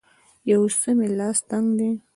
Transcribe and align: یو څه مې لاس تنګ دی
یو 0.51 0.61
څه 0.79 0.89
مې 0.97 1.07
لاس 1.19 1.37
تنګ 1.49 1.67
دی 1.79 1.89